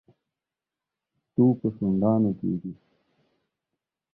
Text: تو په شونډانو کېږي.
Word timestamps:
تو 1.33 1.43
په 1.59 1.67
شونډانو 1.75 2.31
کېږي. 2.39 2.73